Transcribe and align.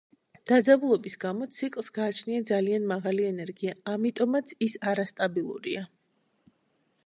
დაძაბულობის 0.51 1.17
გამო 1.25 1.47
ციკლს 1.57 1.91
გააჩნია 1.97 2.47
ძალიან 2.53 2.89
მაღალი 2.93 3.29
ენერგია, 3.33 3.77
ამიტომაც 3.95 4.57
ის 4.69 4.81
არასტაბილურია. 4.95 5.89